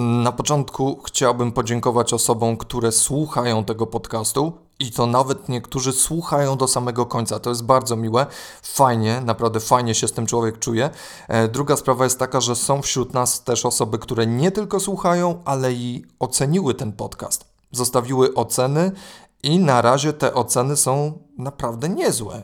Na 0.00 0.32
początku 0.32 1.00
chciałbym 1.04 1.52
podziękować 1.52 2.12
osobom, 2.12 2.56
które 2.56 2.92
słuchają 2.92 3.64
tego 3.64 3.86
podcastu 3.86 4.52
i 4.78 4.92
to 4.92 5.06
nawet 5.06 5.48
niektórzy 5.48 5.92
słuchają 5.92 6.56
do 6.56 6.68
samego 6.68 7.06
końca. 7.06 7.40
To 7.40 7.50
jest 7.50 7.64
bardzo 7.64 7.96
miłe, 7.96 8.26
fajnie, 8.62 9.20
naprawdę 9.20 9.60
fajnie 9.60 9.94
się 9.94 10.08
z 10.08 10.12
tym 10.12 10.26
człowiek 10.26 10.58
czuje. 10.58 10.90
E, 11.28 11.48
druga 11.48 11.76
sprawa 11.76 12.04
jest 12.04 12.18
taka, 12.18 12.40
że 12.40 12.56
są 12.56 12.82
wśród 12.82 13.14
nas 13.14 13.44
też 13.44 13.66
osoby, 13.66 13.98
które 13.98 14.26
nie 14.26 14.50
tylko 14.50 14.80
słuchają, 14.80 15.42
ale 15.44 15.72
i 15.72 16.04
oceniły 16.18 16.74
ten 16.74 16.92
podcast. 16.92 17.44
Zostawiły 17.72 18.34
oceny 18.34 18.92
i 19.42 19.58
na 19.58 19.82
razie 19.82 20.12
te 20.12 20.34
oceny 20.34 20.76
są 20.76 21.18
naprawdę 21.38 21.88
niezłe 21.88 22.42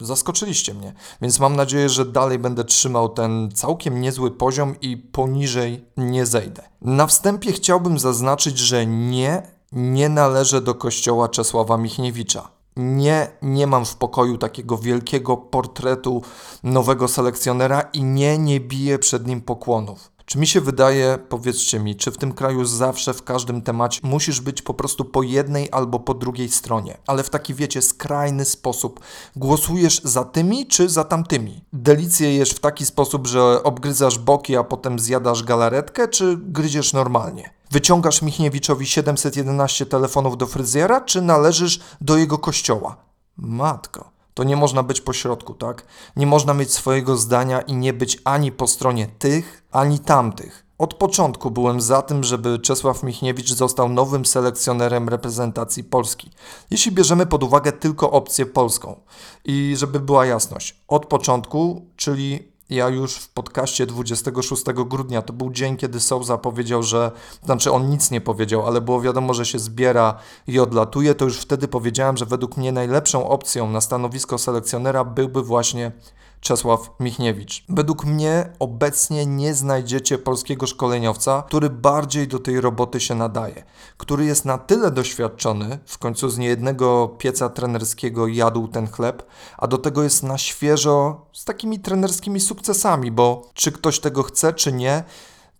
zaskoczyliście 0.00 0.74
mnie. 0.74 0.92
Więc 1.22 1.40
mam 1.40 1.56
nadzieję, 1.56 1.88
że 1.88 2.04
dalej 2.04 2.38
będę 2.38 2.64
trzymał 2.64 3.08
ten 3.08 3.50
całkiem 3.54 4.00
niezły 4.00 4.30
poziom 4.30 4.80
i 4.80 4.96
poniżej 4.96 5.84
nie 5.96 6.26
zejdę. 6.26 6.62
Na 6.82 7.06
wstępie 7.06 7.52
chciałbym 7.52 7.98
zaznaczyć, 7.98 8.58
że 8.58 8.86
nie, 8.86 9.42
nie 9.72 10.08
należę 10.08 10.60
do 10.60 10.74
kościoła 10.74 11.28
Czesława 11.28 11.76
Michniewicza. 11.76 12.48
Nie, 12.76 13.30
nie 13.42 13.66
mam 13.66 13.84
w 13.84 13.96
pokoju 13.96 14.38
takiego 14.38 14.78
wielkiego 14.78 15.36
portretu 15.36 16.22
nowego 16.62 17.08
selekcjonera 17.08 17.80
i 17.80 18.04
nie, 18.04 18.38
nie 18.38 18.60
biję 18.60 18.98
przed 18.98 19.26
nim 19.26 19.40
pokłonów. 19.40 20.12
Czy 20.30 20.38
mi 20.38 20.46
się 20.46 20.60
wydaje, 20.60 21.18
powiedzcie 21.28 21.80
mi, 21.80 21.96
czy 21.96 22.10
w 22.10 22.18
tym 22.18 22.32
kraju 22.32 22.64
zawsze 22.64 23.14
w 23.14 23.22
każdym 23.22 23.62
temacie 23.62 24.00
musisz 24.02 24.40
być 24.40 24.62
po 24.62 24.74
prostu 24.74 25.04
po 25.04 25.22
jednej 25.22 25.68
albo 25.72 26.00
po 26.00 26.14
drugiej 26.14 26.48
stronie, 26.48 26.98
ale 27.06 27.22
w 27.22 27.30
taki 27.30 27.54
wiecie, 27.54 27.82
skrajny 27.82 28.44
sposób. 28.44 29.00
Głosujesz 29.36 30.00
za 30.04 30.24
tymi 30.24 30.66
czy 30.66 30.88
za 30.88 31.04
tamtymi? 31.04 31.64
Delicję 31.72 32.34
jesz 32.34 32.50
w 32.50 32.60
taki 32.60 32.86
sposób, 32.86 33.26
że 33.26 33.62
obgryzasz 33.62 34.18
boki, 34.18 34.56
a 34.56 34.64
potem 34.64 34.98
zjadasz 34.98 35.42
galaretkę, 35.42 36.08
czy 36.08 36.36
gryziesz 36.40 36.92
normalnie? 36.92 37.50
Wyciągasz 37.70 38.22
Michniewiczowi 38.22 38.86
711 38.86 39.86
telefonów 39.86 40.36
do 40.36 40.46
fryzjera, 40.46 41.00
czy 41.00 41.22
należysz 41.22 41.80
do 42.00 42.16
jego 42.16 42.38
kościoła? 42.38 42.96
Matko 43.36 44.19
to 44.40 44.44
nie 44.44 44.56
można 44.56 44.82
być 44.82 45.00
pośrodku, 45.00 45.54
tak? 45.54 45.86
Nie 46.16 46.26
można 46.26 46.54
mieć 46.54 46.72
swojego 46.72 47.16
zdania 47.16 47.60
i 47.60 47.74
nie 47.74 47.92
być 47.92 48.18
ani 48.24 48.52
po 48.52 48.66
stronie 48.66 49.06
tych, 49.18 49.62
ani 49.70 49.98
tamtych. 49.98 50.66
Od 50.78 50.94
początku 50.94 51.50
byłem 51.50 51.80
za 51.80 52.02
tym, 52.02 52.24
żeby 52.24 52.58
Czesław 52.58 53.02
Michniewicz 53.02 53.52
został 53.52 53.88
nowym 53.88 54.26
selekcjonerem 54.26 55.08
reprezentacji 55.08 55.84
Polski. 55.84 56.30
Jeśli 56.70 56.92
bierzemy 56.92 57.26
pod 57.26 57.42
uwagę 57.42 57.72
tylko 57.72 58.10
opcję 58.10 58.46
polską. 58.46 59.00
I 59.44 59.74
żeby 59.76 60.00
była 60.00 60.26
jasność, 60.26 60.80
od 60.88 61.06
początku, 61.06 61.86
czyli 61.96 62.49
ja 62.70 62.88
już 62.88 63.14
w 63.14 63.28
podcaście 63.28 63.86
26 63.86 64.62
grudnia, 64.64 65.22
to 65.22 65.32
był 65.32 65.50
dzień, 65.50 65.76
kiedy 65.76 66.00
Souza 66.00 66.38
powiedział, 66.38 66.82
że, 66.82 67.10
znaczy 67.44 67.72
on 67.72 67.90
nic 67.90 68.10
nie 68.10 68.20
powiedział, 68.20 68.66
ale 68.66 68.80
było 68.80 69.00
wiadomo, 69.00 69.34
że 69.34 69.46
się 69.46 69.58
zbiera 69.58 70.18
i 70.46 70.60
odlatuje, 70.60 71.14
to 71.14 71.24
już 71.24 71.38
wtedy 71.38 71.68
powiedziałem, 71.68 72.16
że 72.16 72.26
według 72.26 72.56
mnie 72.56 72.72
najlepszą 72.72 73.28
opcją 73.28 73.70
na 73.70 73.80
stanowisko 73.80 74.38
selekcjonera 74.38 75.04
byłby 75.04 75.42
właśnie 75.42 75.92
Czesław 76.40 76.90
Michniewicz. 77.00 77.64
Według 77.68 78.04
mnie 78.04 78.52
obecnie 78.58 79.26
nie 79.26 79.54
znajdziecie 79.54 80.18
polskiego 80.18 80.66
szkoleniowca, 80.66 81.42
który 81.46 81.70
bardziej 81.70 82.28
do 82.28 82.38
tej 82.38 82.60
roboty 82.60 83.00
się 83.00 83.14
nadaje, 83.14 83.64
który 83.96 84.24
jest 84.24 84.44
na 84.44 84.58
tyle 84.58 84.90
doświadczony, 84.90 85.78
w 85.86 85.98
końcu 85.98 86.28
z 86.28 86.38
niejednego 86.38 87.08
pieca 87.18 87.48
trenerskiego 87.48 88.26
jadł 88.26 88.68
ten 88.68 88.88
chleb, 88.88 89.26
a 89.58 89.66
do 89.66 89.78
tego 89.78 90.02
jest 90.02 90.22
na 90.22 90.38
świeżo 90.38 91.26
z 91.32 91.44
takimi 91.44 91.80
trenerskimi 91.80 92.40
sukcesami, 92.40 93.12
bo 93.12 93.42
czy 93.54 93.72
ktoś 93.72 94.00
tego 94.00 94.22
chce, 94.22 94.52
czy 94.52 94.72
nie, 94.72 95.04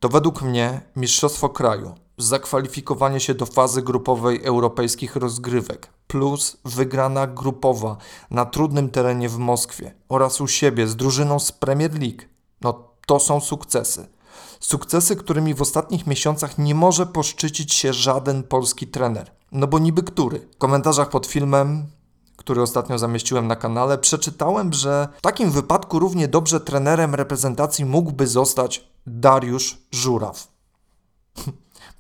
to 0.01 0.09
według 0.09 0.43
mnie 0.43 0.81
mistrzostwo 0.97 1.49
kraju 1.49 1.95
zakwalifikowanie 2.23 3.21
się 3.21 3.35
do 3.35 3.47
fazy 3.47 3.83
grupowej 3.83 4.45
europejskich 4.45 5.17
rozgrywek, 5.17 5.89
plus 6.07 6.57
wygrana 6.65 7.27
grupowa 7.27 7.97
na 8.31 8.45
trudnym 8.45 8.91
terenie 8.91 9.29
w 9.29 9.39
Moskwie 9.39 9.95
oraz 10.09 10.41
u 10.41 10.47
siebie 10.47 10.87
z 10.87 10.97
drużyną 10.97 11.39
z 11.39 11.53
Premier 11.53 12.01
League. 12.01 12.23
No 12.61 12.85
to 13.07 13.21
są 13.21 13.41
sukcesy. 13.41 14.09
Sukcesy, 14.61 15.17
którymi 15.17 15.55
w 15.55 15.63
ostatnich 15.63 16.07
miesiącach 16.07 16.59
nie 16.59 16.75
może 16.75 17.07
poszczycić 17.07 17.75
się 17.75 17.93
żaden 17.93 18.43
polski 18.43 18.87
trener. 18.87 19.31
No 19.53 19.67
bo 19.67 19.79
niby 19.79 20.03
który? 20.03 20.49
W 20.55 20.59
komentarzach 20.59 21.09
pod 21.09 21.27
filmem 21.27 21.87
który 22.41 22.63
ostatnio 22.63 22.99
zamieściłem 22.99 23.47
na 23.47 23.57
kanale, 23.57 23.99
przeczytałem, 23.99 24.73
że 24.73 25.09
w 25.19 25.23
takim 25.23 25.51
wypadku 25.51 25.99
równie 25.99 26.29
dobrze 26.29 26.61
trenerem 26.61 27.15
reprezentacji 27.15 27.85
mógłby 27.85 28.27
zostać 28.27 28.85
Dariusz 29.07 29.79
Żuraw. 29.93 30.49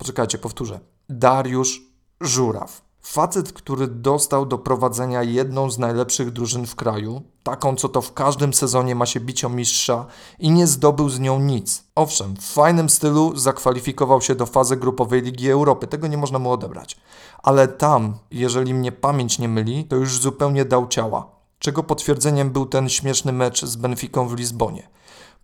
Poczekajcie, 0.00 0.38
powtórzę. 0.38 0.80
Dariusz 1.08 1.82
Żuraw. 2.20 2.82
Facet, 3.02 3.52
który 3.52 3.86
dostał 3.86 4.46
do 4.46 4.58
prowadzenia 4.58 5.22
jedną 5.22 5.70
z 5.70 5.78
najlepszych 5.78 6.30
drużyn 6.30 6.66
w 6.66 6.74
kraju, 6.74 7.22
taką 7.42 7.76
co 7.76 7.88
to 7.88 8.02
w 8.02 8.12
każdym 8.12 8.54
sezonie 8.54 8.94
ma 8.94 9.06
się 9.06 9.20
bić 9.20 9.44
o 9.44 9.48
mistrza 9.48 10.06
i 10.38 10.50
nie 10.50 10.66
zdobył 10.66 11.08
z 11.08 11.20
nią 11.20 11.40
nic. 11.40 11.84
Owszem, 11.94 12.36
w 12.36 12.52
fajnym 12.52 12.90
stylu 12.90 13.36
zakwalifikował 13.36 14.20
się 14.20 14.34
do 14.34 14.46
fazy 14.46 14.76
grupowej 14.76 15.22
Ligi 15.22 15.50
Europy, 15.50 15.86
tego 15.86 16.06
nie 16.06 16.18
można 16.18 16.38
mu 16.38 16.52
odebrać. 16.52 16.96
Ale 17.42 17.68
tam, 17.68 18.18
jeżeli 18.30 18.74
mnie 18.74 18.92
pamięć 18.92 19.38
nie 19.38 19.48
myli, 19.48 19.84
to 19.84 19.96
już 19.96 20.18
zupełnie 20.18 20.64
dał 20.64 20.88
ciała. 20.88 21.30
Czego 21.58 21.82
potwierdzeniem 21.82 22.50
był 22.50 22.66
ten 22.66 22.88
śmieszny 22.88 23.32
mecz 23.32 23.64
z 23.64 23.76
Benficą 23.76 24.28
w 24.28 24.34
Lizbonie. 24.34 24.88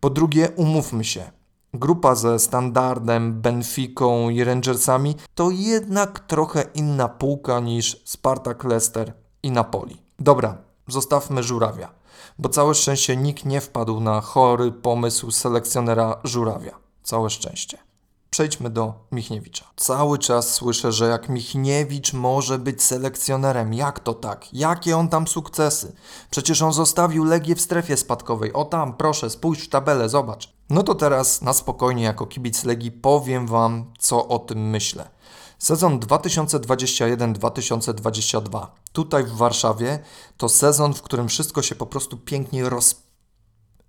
Po 0.01 0.11
drugie, 0.11 0.49
umówmy 0.57 1.05
się, 1.05 1.31
grupa 1.79 2.15
ze 2.15 2.39
Standardem, 2.39 3.41
Benficą 3.41 4.29
i 4.31 4.45
Rangersami 4.45 5.15
to 5.35 5.51
jednak 5.51 6.21
trochę 6.21 6.65
inna 6.75 7.09
półka 7.09 7.61
niż 7.61 8.03
Spartak 8.05 8.65
Leicester 8.65 9.13
i 9.43 9.51
Napoli. 9.51 10.03
Dobra, 10.19 10.59
zostawmy 10.89 11.43
Żurawia, 11.43 11.91
bo 12.39 12.49
całe 12.49 12.75
szczęście 12.75 13.17
nikt 13.17 13.45
nie 13.45 13.61
wpadł 13.61 14.01
na 14.01 14.21
chory 14.21 14.73
pomysł 14.73 15.31
selekcjonera 15.31 16.17
Żurawia. 16.25 16.79
Całe 17.03 17.31
szczęście. 17.31 17.79
Przejdźmy 18.31 18.71
do 18.71 18.95
Michniewicza. 19.13 19.65
Cały 19.77 20.19
czas 20.19 20.55
słyszę, 20.55 20.93
że 20.93 21.09
jak 21.09 21.29
Michniewicz 21.29 22.13
może 22.13 22.59
być 22.59 22.83
selekcjonerem, 22.83 23.75
jak 23.75 24.01
to 24.01 24.15
tak? 24.15 24.55
Jakie 24.55 24.97
on 24.97 25.09
tam 25.09 25.27
sukcesy? 25.27 25.93
Przecież 26.31 26.63
on 26.63 26.73
zostawił 26.73 27.25
Legię 27.25 27.55
w 27.55 27.61
strefie 27.61 27.97
spadkowej. 27.97 28.53
O 28.53 28.65
tam, 28.65 28.95
proszę, 28.95 29.31
spójrz 29.31 29.65
w 29.65 29.69
tabelę, 29.69 30.09
zobacz. 30.09 30.56
No 30.71 30.83
to 30.83 30.95
teraz 30.95 31.43
na 31.43 31.53
spokojnie 31.53 32.05
jako 32.05 32.27
kibic 32.27 32.65
Legii 32.65 32.93
powiem 32.93 33.47
Wam, 33.47 33.93
co 33.99 34.29
o 34.29 34.39
tym 34.39 34.71
myślę. 34.71 35.09
Sezon 35.59 36.01
2021-2022 36.01 38.67
tutaj 38.93 39.25
w 39.25 39.33
Warszawie 39.33 39.99
to 40.37 40.49
sezon, 40.49 40.95
w 40.95 41.03
którym 41.03 41.29
wszystko 41.29 41.63
się 41.63 41.75
po 41.75 41.87
prostu 41.87 42.17
pięknie 42.17 42.69
roz... 42.69 43.03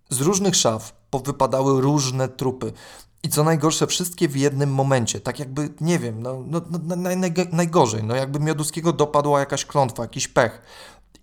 Z 0.09 0.21
różnych 0.21 0.55
szaf 0.55 0.93
powypadały 1.09 1.81
różne 1.81 2.29
trupy. 2.29 2.73
I 3.23 3.29
co 3.29 3.43
najgorsze, 3.43 3.87
wszystkie 3.87 4.27
w 4.27 4.35
jednym 4.35 4.73
momencie, 4.73 5.19
tak 5.19 5.39
jakby, 5.39 5.69
nie 5.81 5.99
wiem, 5.99 6.21
no, 6.21 6.43
no, 6.45 6.61
no 6.71 6.95
naj, 6.95 7.17
naj, 7.17 7.33
najgorzej, 7.51 8.03
no 8.03 8.15
jakby 8.15 8.39
Mioduskiego 8.39 8.93
dopadła 8.93 9.39
jakaś 9.39 9.65
klątwa, 9.65 10.03
jakiś 10.03 10.27
pech. 10.27 10.61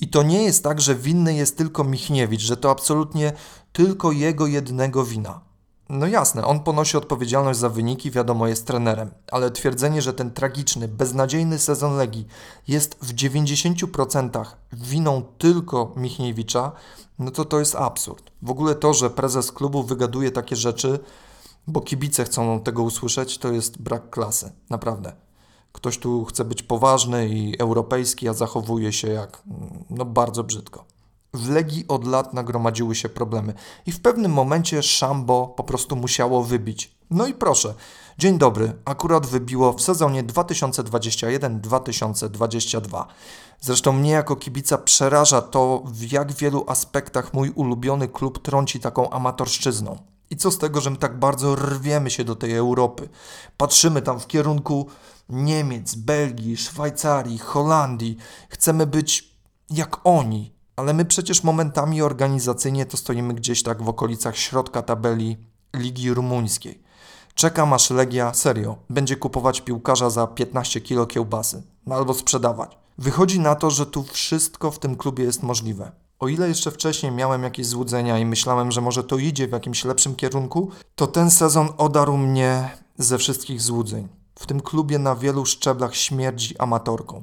I 0.00 0.08
to 0.08 0.22
nie 0.22 0.42
jest 0.42 0.64
tak, 0.64 0.80
że 0.80 0.94
winny 0.94 1.34
jest 1.34 1.58
tylko 1.58 1.84
Michniewicz, 1.84 2.42
że 2.42 2.56
to 2.56 2.70
absolutnie 2.70 3.32
tylko 3.72 4.12
jego 4.12 4.46
jednego 4.46 5.04
wina. 5.04 5.40
No 5.88 6.06
jasne, 6.06 6.44
on 6.44 6.60
ponosi 6.60 6.96
odpowiedzialność 6.96 7.58
za 7.58 7.68
wyniki, 7.68 8.10
wiadomo, 8.10 8.46
jest 8.46 8.66
trenerem, 8.66 9.10
ale 9.32 9.50
twierdzenie, 9.50 10.02
że 10.02 10.12
ten 10.12 10.30
tragiczny, 10.30 10.88
beznadziejny 10.88 11.58
sezon 11.58 11.96
Legii 11.96 12.26
jest 12.68 12.96
w 13.02 13.14
90% 13.14 14.44
winą 14.72 15.22
tylko 15.38 15.92
Michniewicza, 15.96 16.72
no 17.18 17.30
to 17.30 17.44
to 17.44 17.58
jest 17.58 17.74
absurd. 17.74 18.30
W 18.42 18.50
ogóle 18.50 18.74
to, 18.74 18.94
że 18.94 19.10
prezes 19.10 19.52
klubu 19.52 19.82
wygaduje 19.82 20.30
takie 20.30 20.56
rzeczy, 20.56 20.98
bo 21.66 21.80
kibice 21.80 22.24
chcą 22.24 22.60
tego 22.60 22.82
usłyszeć, 22.82 23.38
to 23.38 23.52
jest 23.52 23.82
brak 23.82 24.10
klasy, 24.10 24.52
naprawdę. 24.70 25.12
Ktoś 25.72 25.98
tu 25.98 26.24
chce 26.24 26.44
być 26.44 26.62
poważny 26.62 27.28
i 27.28 27.58
europejski, 27.58 28.28
a 28.28 28.32
zachowuje 28.32 28.92
się 28.92 29.08
jak 29.08 29.42
no 29.94 30.04
bardzo 30.04 30.44
brzydko. 30.44 30.84
W 31.34 31.50
Legii 31.50 31.84
od 31.88 32.06
lat 32.06 32.34
nagromadziły 32.34 32.94
się 32.94 33.08
problemy 33.08 33.54
i 33.86 33.92
w 33.92 34.00
pewnym 34.00 34.32
momencie 34.32 34.82
Szambo 34.82 35.54
po 35.56 35.64
prostu 35.64 35.96
musiało 35.96 36.44
wybić. 36.44 36.94
No 37.10 37.26
i 37.26 37.34
proszę, 37.34 37.74
dzień 38.18 38.38
dobry, 38.38 38.72
akurat 38.84 39.26
wybiło 39.26 39.72
w 39.72 39.82
sezonie 39.82 40.24
2021-2022. 40.24 43.04
Zresztą 43.60 43.92
mnie 43.92 44.10
jako 44.10 44.36
kibica 44.36 44.78
przeraża 44.78 45.42
to, 45.42 45.82
w 45.86 46.12
jak 46.12 46.32
wielu 46.32 46.64
aspektach 46.68 47.34
mój 47.34 47.50
ulubiony 47.50 48.08
klub 48.08 48.42
trąci 48.42 48.80
taką 48.80 49.10
amatorszczyzną. 49.10 49.98
I 50.30 50.36
co 50.36 50.50
z 50.50 50.58
tego, 50.58 50.80
że 50.80 50.90
my 50.90 50.96
tak 50.96 51.18
bardzo 51.18 51.56
rwiemy 51.56 52.10
się 52.10 52.24
do 52.24 52.36
tej 52.36 52.56
Europy? 52.56 53.08
Patrzymy 53.56 54.02
tam 54.02 54.20
w 54.20 54.26
kierunku 54.26 54.86
Niemiec, 55.28 55.94
Belgii, 55.94 56.56
Szwajcarii, 56.56 57.38
Holandii. 57.38 58.16
Chcemy 58.48 58.86
być 58.86 59.33
jak 59.70 60.00
oni, 60.04 60.54
ale 60.76 60.94
my 60.94 61.04
przecież 61.04 61.44
momentami 61.44 62.02
organizacyjnie 62.02 62.86
to 62.86 62.96
stoimy 62.96 63.34
gdzieś 63.34 63.62
tak 63.62 63.82
w 63.82 63.88
okolicach 63.88 64.36
środka 64.36 64.82
tabeli 64.82 65.36
Ligi 65.76 66.14
Rumuńskiej. 66.14 66.82
Czekam 67.34 67.72
aż 67.72 67.90
Legia, 67.90 68.34
serio, 68.34 68.76
będzie 68.90 69.16
kupować 69.16 69.60
piłkarza 69.60 70.10
za 70.10 70.26
15 70.26 70.80
kilo 70.80 71.06
kiełbasy. 71.06 71.62
No 71.86 71.94
albo 71.94 72.14
sprzedawać. 72.14 72.78
Wychodzi 72.98 73.40
na 73.40 73.54
to, 73.54 73.70
że 73.70 73.86
tu 73.86 74.02
wszystko 74.02 74.70
w 74.70 74.78
tym 74.78 74.96
klubie 74.96 75.24
jest 75.24 75.42
możliwe. 75.42 75.92
O 76.18 76.28
ile 76.28 76.48
jeszcze 76.48 76.70
wcześniej 76.70 77.12
miałem 77.12 77.42
jakieś 77.42 77.66
złudzenia 77.66 78.18
i 78.18 78.26
myślałem, 78.26 78.72
że 78.72 78.80
może 78.80 79.04
to 79.04 79.18
idzie 79.18 79.48
w 79.48 79.52
jakimś 79.52 79.84
lepszym 79.84 80.14
kierunku, 80.14 80.70
to 80.94 81.06
ten 81.06 81.30
sezon 81.30 81.68
odarł 81.78 82.16
mnie 82.16 82.70
ze 82.98 83.18
wszystkich 83.18 83.60
złudzeń. 83.60 84.08
W 84.38 84.46
tym 84.46 84.60
klubie 84.60 84.98
na 84.98 85.14
wielu 85.16 85.46
szczeblach 85.46 85.96
śmierdzi 85.96 86.58
amatorką. 86.58 87.22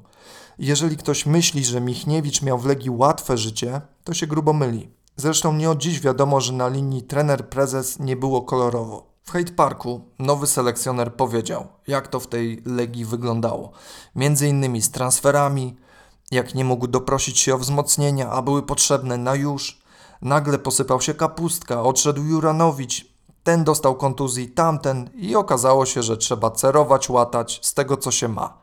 Jeżeli 0.59 0.97
ktoś 0.97 1.25
myśli, 1.25 1.65
że 1.65 1.81
Michniewicz 1.81 2.41
miał 2.41 2.59
w 2.59 2.65
Legii 2.65 2.89
łatwe 2.89 3.37
życie, 3.37 3.81
to 4.03 4.13
się 4.13 4.27
grubo 4.27 4.53
myli. 4.53 4.89
Zresztą 5.15 5.53
nie 5.53 5.69
od 5.69 5.77
dziś 5.77 5.99
wiadomo, 5.99 6.41
że 6.41 6.53
na 6.53 6.67
linii 6.67 7.03
trener-prezes 7.03 7.99
nie 7.99 8.15
było 8.15 8.41
kolorowo. 8.41 9.11
W 9.23 9.31
Hate 9.31 9.53
Parku 9.53 10.01
nowy 10.19 10.47
selekcjoner 10.47 11.15
powiedział, 11.15 11.67
jak 11.87 12.07
to 12.07 12.19
w 12.19 12.27
tej 12.27 12.61
Legii 12.65 13.05
wyglądało. 13.05 13.71
Między 14.15 14.47
innymi 14.47 14.81
z 14.81 14.91
transferami, 14.91 15.77
jak 16.31 16.55
nie 16.55 16.65
mógł 16.65 16.87
doprosić 16.87 17.39
się 17.39 17.55
o 17.55 17.57
wzmocnienia, 17.57 18.29
a 18.29 18.41
były 18.41 18.63
potrzebne 18.63 19.17
na 19.17 19.35
już. 19.35 19.81
Nagle 20.21 20.59
posypał 20.59 21.01
się 21.01 21.13
kapustka, 21.13 21.83
odszedł 21.83 22.23
Juranowicz, 22.23 23.05
ten 23.43 23.63
dostał 23.63 23.95
kontuzji, 23.95 24.49
tamten 24.49 25.09
i 25.15 25.35
okazało 25.35 25.85
się, 25.85 26.03
że 26.03 26.17
trzeba 26.17 26.51
cerować, 26.51 27.09
łatać 27.09 27.59
z 27.63 27.73
tego, 27.73 27.97
co 27.97 28.11
się 28.11 28.27
ma. 28.27 28.57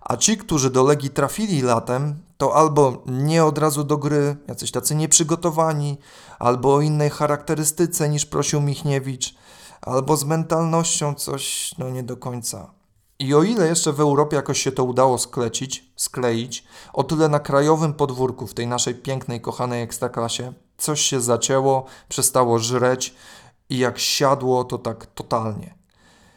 A 0.00 0.16
ci, 0.16 0.36
którzy 0.36 0.70
do 0.70 0.82
Legii 0.82 1.10
trafili 1.10 1.62
latem, 1.62 2.22
to 2.36 2.56
albo 2.56 3.02
nie 3.06 3.44
od 3.44 3.58
razu 3.58 3.84
do 3.84 3.96
gry, 3.96 4.36
jacyś 4.48 4.70
tacy 4.70 4.94
nieprzygotowani, 4.94 5.98
albo 6.38 6.74
o 6.74 6.80
innej 6.80 7.10
charakterystyce 7.10 8.08
niż 8.08 8.26
prosił 8.26 8.60
Michniewicz, 8.60 9.34
albo 9.80 10.16
z 10.16 10.24
mentalnością 10.24 11.14
coś, 11.14 11.74
no 11.78 11.90
nie 11.90 12.02
do 12.02 12.16
końca. 12.16 12.70
I 13.18 13.34
o 13.34 13.42
ile 13.42 13.68
jeszcze 13.68 13.92
w 13.92 14.00
Europie 14.00 14.36
jakoś 14.36 14.62
się 14.62 14.72
to 14.72 14.84
udało 14.84 15.18
sklecić, 15.18 15.92
skleić, 15.96 16.64
o 16.92 17.04
tyle 17.04 17.28
na 17.28 17.38
krajowym 17.40 17.94
podwórku, 17.94 18.46
w 18.46 18.54
tej 18.54 18.66
naszej 18.66 18.94
pięknej, 18.94 19.40
kochanej 19.40 19.82
ekstraklasie, 19.82 20.52
coś 20.78 21.00
się 21.00 21.20
zacięło, 21.20 21.84
przestało 22.08 22.58
żreć 22.58 23.14
i 23.70 23.78
jak 23.78 23.98
siadło, 23.98 24.64
to 24.64 24.78
tak 24.78 25.06
totalnie. 25.06 25.74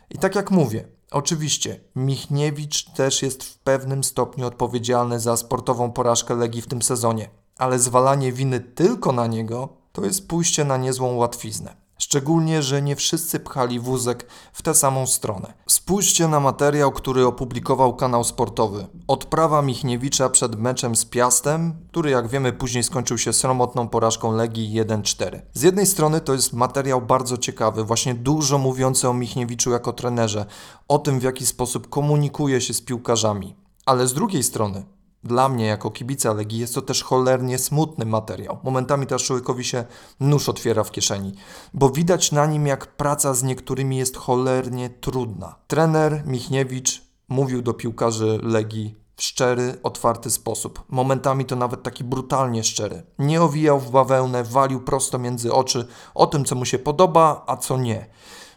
I 0.09 0.17
tak 0.17 0.35
jak 0.35 0.51
mówię, 0.51 0.87
oczywiście 1.11 1.79
Michniewicz 1.95 2.85
też 2.85 3.21
jest 3.21 3.43
w 3.43 3.57
pewnym 3.57 4.03
stopniu 4.03 4.47
odpowiedzialny 4.47 5.19
za 5.19 5.37
sportową 5.37 5.91
porażkę 5.91 6.35
Legii 6.35 6.61
w 6.61 6.67
tym 6.67 6.81
sezonie, 6.81 7.29
ale 7.57 7.79
zwalanie 7.79 8.31
winy 8.31 8.59
tylko 8.59 9.11
na 9.11 9.27
niego 9.27 9.69
to 9.91 10.05
jest 10.05 10.27
pójście 10.27 10.65
na 10.65 10.77
niezłą 10.77 11.15
łatwiznę. 11.15 11.75
Szczególnie, 12.01 12.63
że 12.63 12.81
nie 12.81 12.95
wszyscy 12.95 13.39
pchali 13.39 13.79
wózek 13.79 14.27
w 14.53 14.61
tę 14.61 14.75
samą 14.75 15.07
stronę. 15.07 15.53
Spójrzcie 15.67 16.27
na 16.27 16.39
materiał, 16.39 16.91
który 16.91 17.25
opublikował 17.25 17.95
kanał 17.95 18.23
sportowy. 18.23 18.87
Odprawa 19.07 19.61
Michniewicza 19.61 20.29
przed 20.29 20.55
meczem 20.55 20.95
z 20.95 21.05
Piastem, 21.05 21.73
który 21.91 22.09
jak 22.09 22.27
wiemy 22.27 22.53
później 22.53 22.83
skończył 22.83 23.17
się 23.17 23.33
sromotną 23.33 23.87
porażką 23.87 24.31
Legii 24.31 24.81
1-4. 24.81 25.41
Z 25.53 25.61
jednej 25.61 25.85
strony 25.85 26.21
to 26.21 26.33
jest 26.33 26.53
materiał 26.53 27.01
bardzo 27.01 27.37
ciekawy, 27.37 27.83
właśnie 27.83 28.15
dużo 28.15 28.57
mówiący 28.57 29.09
o 29.09 29.13
Michniewiczu 29.13 29.71
jako 29.71 29.93
trenerze, 29.93 30.45
o 30.87 30.99
tym 30.99 31.19
w 31.19 31.23
jaki 31.23 31.45
sposób 31.45 31.89
komunikuje 31.89 32.61
się 32.61 32.73
z 32.73 32.81
piłkarzami. 32.81 33.55
Ale 33.85 34.07
z 34.07 34.13
drugiej 34.13 34.43
strony 34.43 34.83
dla 35.23 35.49
mnie, 35.49 35.65
jako 35.65 35.91
kibica 35.91 36.33
Legii, 36.33 36.59
jest 36.59 36.75
to 36.75 36.81
też 36.81 37.03
cholernie 37.03 37.57
smutny 37.57 38.05
materiał. 38.05 38.57
Momentami 38.63 39.07
człowiekowi 39.07 39.63
się 39.63 39.85
nóż 40.19 40.49
otwiera 40.49 40.83
w 40.83 40.91
kieszeni, 40.91 41.33
bo 41.73 41.89
widać 41.89 42.31
na 42.31 42.45
nim, 42.45 42.67
jak 42.67 42.87
praca 42.87 43.33
z 43.33 43.43
niektórymi 43.43 43.97
jest 43.97 44.17
cholernie 44.17 44.89
trudna. 44.89 45.55
Trener 45.67 46.23
Michniewicz 46.25 47.01
mówił 47.29 47.61
do 47.61 47.73
piłkarzy 47.73 48.39
Legii 48.43 49.01
w 49.15 49.23
szczery, 49.23 49.79
otwarty 49.83 50.31
sposób. 50.31 50.83
Momentami 50.89 51.45
to 51.45 51.55
nawet 51.55 51.83
taki 51.83 52.03
brutalnie 52.03 52.63
szczery. 52.63 53.03
Nie 53.19 53.41
owijał 53.41 53.79
w 53.79 53.91
bawełnę, 53.91 54.43
walił 54.43 54.81
prosto 54.81 55.19
między 55.19 55.53
oczy 55.53 55.87
o 56.13 56.27
tym, 56.27 56.45
co 56.45 56.55
mu 56.55 56.65
się 56.65 56.79
podoba, 56.79 57.43
a 57.47 57.57
co 57.57 57.77
nie. 57.77 58.05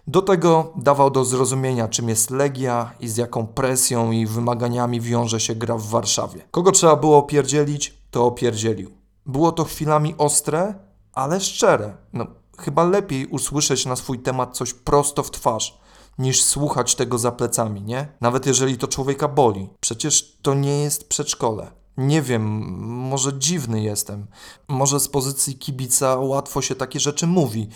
Do 0.06 0.22
tego 0.22 0.72
dawał 0.76 1.10
do 1.10 1.24
zrozumienia, 1.24 1.88
czym 1.88 2.08
jest 2.08 2.30
Legia 2.30 2.94
i 3.00 3.08
z 3.08 3.16
jaką 3.16 3.46
presją 3.46 4.12
i 4.12 4.26
wymaganiami 4.26 5.00
wiąże 5.00 5.40
się 5.40 5.54
gra 5.54 5.76
w 5.76 5.86
Warszawie. 5.86 6.40
Kogo 6.50 6.72
trzeba 6.72 6.96
było 6.96 7.18
opierdzielić, 7.18 7.98
to 8.10 8.26
opierdzielił. 8.26 8.90
Było 9.26 9.52
to 9.52 9.64
chwilami 9.64 10.14
ostre, 10.18 10.74
ale 11.12 11.40
szczere. 11.40 11.96
No, 12.12 12.26
chyba 12.58 12.84
lepiej 12.84 13.26
usłyszeć 13.26 13.86
na 13.86 13.96
swój 13.96 14.18
temat 14.18 14.56
coś 14.56 14.74
prosto 14.74 15.22
w 15.22 15.30
twarz, 15.30 15.78
niż 16.18 16.42
słuchać 16.42 16.94
tego 16.94 17.18
za 17.18 17.32
plecami, 17.32 17.82
nie? 17.82 18.08
Nawet 18.20 18.46
jeżeli 18.46 18.78
to 18.78 18.88
człowieka 18.88 19.28
boli. 19.28 19.68
Przecież 19.80 20.38
to 20.42 20.54
nie 20.54 20.82
jest 20.82 21.08
przedszkole. 21.08 21.70
Nie 21.96 22.22
wiem, 22.22 22.42
może 22.88 23.38
dziwny 23.38 23.82
jestem. 23.82 24.26
Może 24.68 25.00
z 25.00 25.08
pozycji 25.08 25.58
kibica 25.58 26.16
łatwo 26.16 26.62
się 26.62 26.74
takie 26.74 27.00
rzeczy 27.00 27.26
mówi. 27.26 27.68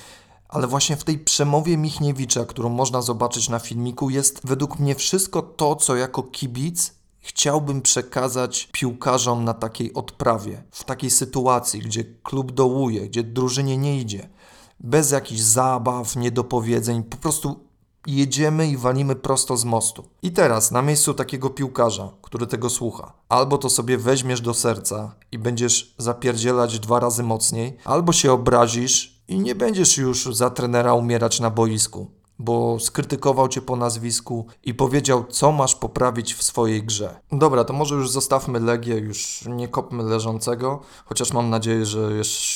Ale 0.49 0.67
właśnie 0.67 0.97
w 0.97 1.05
tej 1.05 1.19
przemowie 1.19 1.77
Michniewicza, 1.77 2.45
którą 2.45 2.69
można 2.69 3.03
zobaczyć 3.03 3.49
na 3.49 3.59
filmiku, 3.59 4.11
jest 4.11 4.41
według 4.45 4.79
mnie 4.79 4.95
wszystko 4.95 5.43
to, 5.43 5.77
co 5.77 5.97
jako 5.97 6.23
kibic 6.23 6.99
chciałbym 7.19 7.83
przekazać 7.83 8.69
piłkarzom 8.73 9.45
na 9.45 9.55
takiej 9.55 9.95
odprawie, 9.95 10.63
w 10.71 10.85
takiej 10.85 11.11
sytuacji, 11.11 11.81
gdzie 11.81 12.05
klub 12.05 12.53
dołuje, 12.53 13.09
gdzie 13.09 13.23
drużynie 13.23 13.77
nie 13.77 14.01
idzie, 14.01 14.29
bez 14.81 15.11
jakichś 15.11 15.41
zabaw, 15.41 16.17
niedopowiedzeń, 16.17 17.03
po 17.03 17.17
prostu 17.17 17.69
jedziemy 18.07 18.69
i 18.69 18.77
walimy 18.77 19.17
prosto 19.17 19.57
z 19.57 19.65
mostu. 19.65 20.05
I 20.23 20.33
teraz, 20.33 20.71
na 20.71 20.83
miejscu 20.83 21.15
takiego 21.15 21.51
piłkarza, 21.51 22.13
który 22.23 22.47
tego 22.47 22.71
słucha, 22.71 23.13
albo 23.29 23.59
to 23.59 23.71
sobie 23.71 23.99
weźmiesz 23.99 24.41
do 24.41 24.55
serca 24.55 25.15
i 25.33 25.39
będziesz 25.39 25.95
zapierdzielać 25.99 26.81
dwa 26.81 27.01
razy 27.01 27.23
mocniej, 27.23 27.77
albo 27.85 28.13
się 28.13 28.33
obrazisz 28.33 29.18
i 29.29 29.41
nie 29.41 29.55
będziesz 29.55 29.99
już 29.99 30.37
za 30.37 30.51
trenera 30.51 30.95
umierać 30.95 31.41
na 31.41 31.51
boisku, 31.51 32.11
bo 32.39 32.79
skrytykował 32.81 33.49
cię 33.49 33.63
po 33.63 33.77
nazwisku 33.77 34.47
i 34.65 34.75
powiedział, 34.75 35.25
co 35.31 35.53
masz 35.53 35.75
poprawić 35.75 36.35
w 36.35 36.43
swojej 36.43 36.83
grze. 36.83 37.21
Dobra, 37.33 37.65
to 37.65 37.73
może 37.73 37.95
już 37.95 38.11
zostawmy 38.11 38.61
Legię, 38.61 38.95
już 38.95 39.45
nie 39.47 39.69
kopmy 39.69 40.03
leżącego, 40.03 40.81
chociaż 41.05 41.33
mam 41.33 41.51
nadzieję, 41.51 41.87
że 41.87 42.11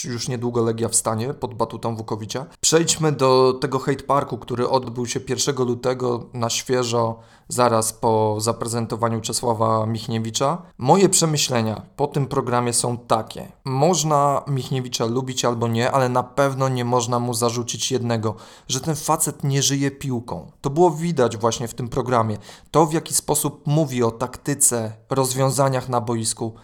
już 0.05 0.29
niedługo 0.29 0.63
Legia 0.63 0.89
wstanie 0.89 1.35
pod 1.35 1.55
batutą 1.55 1.97
Wukowicza. 1.97 2.47
Przejdźmy 2.61 3.13
do 3.13 3.59
tego 3.61 3.79
hate 3.79 4.03
parku, 4.03 4.39
który 4.39 4.69
odbył 4.69 5.07
się 5.07 5.21
1 5.29 5.57
lutego 5.57 6.27
na 6.33 6.51
świeżo 6.51 7.21
zaraz 7.49 7.93
po 7.93 8.37
zaprezentowaniu 8.41 9.21
Czesława 9.21 9.87
Michniewicza. 9.87 10.63
Moje 10.79 11.09
przemyślenia 11.09 11.83
po 11.97 12.07
tym 12.07 12.27
programie 12.27 12.73
są 12.73 12.99
takie. 12.99 13.53
Można 13.65 14.43
Michniewicza 14.47 15.05
lubić 15.05 15.45
albo 15.45 15.69
nie, 15.69 15.91
ale 15.91 16.09
na 16.09 16.23
pewno 16.23 16.69
nie 16.69 16.85
można 16.85 17.19
mu 17.19 17.35
zarzucić 17.35 17.93
jednego, 17.93 18.35
że 18.69 18.81
ten 18.81 18.97
facet 18.97 19.45
nie 19.45 19.63
żyje 19.63 19.91
piłką. 19.91 20.51
To 20.61 20.71
było 20.71 20.91
widać 20.91 21.37
właśnie 21.37 21.69
w 21.69 21.75
tym 21.75 21.89
programie. 21.89 22.39
To 22.71 22.87
w 22.87 22.93
jaki 22.93 23.15
sposób 23.15 23.67
mówi 23.67 24.03
o 24.03 24.11
taktyce, 24.11 24.93
rozwiązaniach 25.11 25.89
na 25.89 26.01
boisku. 26.01 26.55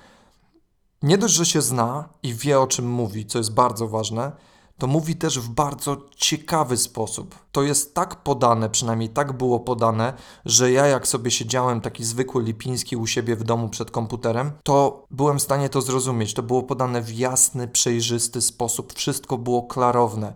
Nie 1.03 1.19
dość, 1.19 1.35
że 1.35 1.47
się 1.47 1.63
zna 1.63 2.09
i 2.23 2.35
wie 2.35 2.61
o 2.61 2.67
czym 2.67 2.91
mówi, 2.91 3.27
co 3.27 3.39
jest 3.39 3.55
bardzo 3.55 3.89
ważne, 3.89 4.33
to 4.79 4.87
mówi 4.87 5.17
też 5.17 5.39
w 5.39 5.49
bardzo 5.49 5.97
ciekawy 6.17 6.77
sposób. 6.77 7.35
To 7.53 7.63
jest 7.63 7.95
tak 7.95 8.17
podane, 8.17 8.71
przynajmniej 8.71 9.09
tak 9.09 9.33
było 9.33 9.61
podane, 9.61 10.13
że 10.45 10.73
ja 10.73 10.87
jak 10.87 11.09
sobie 11.09 11.31
siedziałem 11.31 11.81
taki 11.81 12.05
zwykły 12.05 12.43
lipiński 12.43 12.97
u 12.97 13.07
siebie 13.07 13.37
w 13.37 13.45
domu 13.45 13.69
przed 13.69 13.91
komputerem, 13.91 14.53
to 14.63 15.05
byłem 15.11 15.39
w 15.39 15.43
stanie 15.43 15.69
to 15.69 15.83
zrozumieć. 15.83 16.35
To 16.35 16.43
było 16.43 16.63
podane 16.63 17.03
w 17.03 17.19
jasny, 17.19 17.69
przejrzysty 17.69 18.41
sposób, 18.41 18.93
wszystko 18.93 19.39
było 19.39 19.63
klarowne. 19.63 20.35